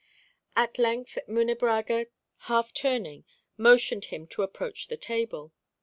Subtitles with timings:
[0.55, 2.07] At length Munebrãga,
[2.49, 3.23] half turning,
[3.55, 5.53] motioned him to approach the table.